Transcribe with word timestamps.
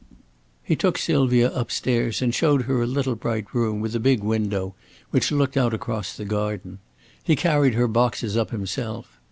He 0.63 0.75
took 0.75 0.97
Sylvia 0.97 1.49
up 1.51 1.69
stairs 1.71 2.23
and 2.23 2.33
showed 2.33 2.63
her 2.63 2.81
a 2.81 2.87
little 2.87 3.13
bright 3.13 3.45
room 3.53 3.81
with 3.81 3.95
a 3.95 3.99
big 3.99 4.23
window 4.23 4.73
which 5.11 5.31
looked 5.31 5.55
out 5.57 5.75
across 5.75 6.17
the 6.17 6.25
garden. 6.25 6.79
He 7.23 7.35
carried 7.35 7.75
her 7.75 7.87
boxes 7.87 8.35
up 8.35 8.49
himself. 8.49 9.19